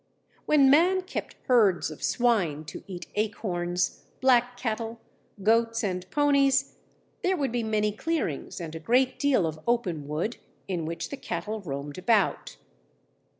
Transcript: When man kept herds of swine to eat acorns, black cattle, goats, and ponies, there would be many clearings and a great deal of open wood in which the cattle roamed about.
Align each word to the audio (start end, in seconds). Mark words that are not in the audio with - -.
When 0.47 0.67
man 0.71 1.03
kept 1.03 1.35
herds 1.43 1.91
of 1.91 2.01
swine 2.01 2.65
to 2.65 2.83
eat 2.87 3.05
acorns, 3.13 4.05
black 4.19 4.57
cattle, 4.57 4.99
goats, 5.43 5.83
and 5.83 6.09
ponies, 6.09 6.77
there 7.21 7.37
would 7.37 7.51
be 7.51 7.61
many 7.61 7.91
clearings 7.91 8.59
and 8.59 8.73
a 8.73 8.79
great 8.79 9.19
deal 9.19 9.45
of 9.45 9.59
open 9.67 10.07
wood 10.07 10.37
in 10.67 10.85
which 10.85 11.09
the 11.11 11.17
cattle 11.17 11.61
roamed 11.61 11.99
about. 11.99 12.57